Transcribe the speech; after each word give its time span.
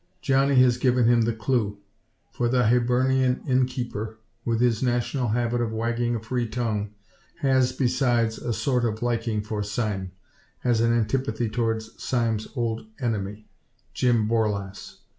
Johnny 0.19 0.55
has 0.55 0.77
given 0.79 1.07
him 1.07 1.21
the 1.21 1.31
clue. 1.31 1.77
For 2.31 2.49
the 2.49 2.65
Hibernian 2.69 3.41
innkeeper, 3.45 4.17
with 4.43 4.59
his 4.59 4.81
national 4.81 5.27
habit 5.27 5.61
of 5.61 5.71
wagging 5.71 6.15
a 6.15 6.19
free 6.19 6.47
tongue, 6.47 6.95
has 7.41 7.71
besides 7.71 8.39
a 8.39 8.51
sort 8.51 8.83
of 8.83 9.03
liking 9.03 9.43
for 9.43 9.61
Sime, 9.61 10.11
as 10.63 10.81
an 10.81 10.91
antipathy 10.91 11.49
towards 11.51 12.01
Sime's 12.03 12.47
old 12.55 12.87
enemy, 12.99 13.47
Jim 13.93 14.27
Borlasse. 14.27 15.01